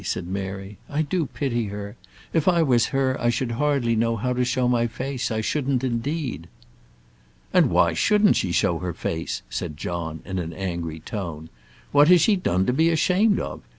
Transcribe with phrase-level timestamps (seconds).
[0.03, 0.79] said Mary.
[0.89, 1.95] "I do pity her.
[2.33, 5.83] If I was her I should hardly know how to show my face; I shouldn't,
[5.83, 6.47] indeed."
[7.53, 11.49] "And why shouldn't she show her face?" said John, in an angry tone.
[11.91, 13.61] "What has she done to be ashamed of?